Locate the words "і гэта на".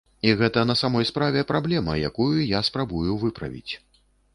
0.27-0.75